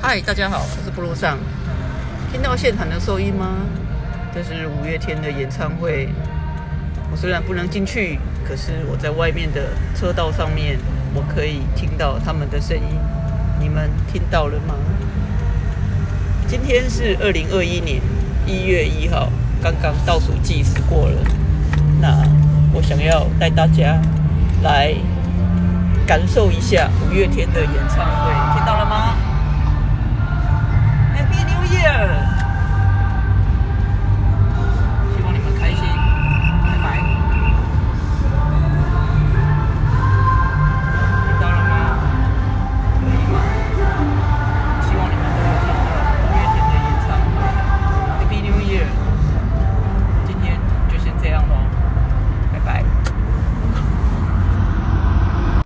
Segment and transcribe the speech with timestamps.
[0.00, 1.36] 嗨，大家好，我是布鲁上。
[2.30, 3.56] 听到现场的收音吗？
[4.32, 6.08] 这是五月天的演唱会。
[7.10, 10.78] 我虽然不能进去，可是我在外面的车道上面，
[11.14, 12.84] 我可以听到他们的声音。
[13.58, 14.76] 你们听到了吗？
[16.46, 18.00] 今天是二零二一年
[18.46, 19.28] 一月一号，
[19.60, 21.20] 刚刚倒数计时过了。
[22.00, 22.22] 那
[22.72, 24.00] 我想要带大家
[24.62, 24.94] 来
[26.06, 28.32] 感受一下五月天的演唱会，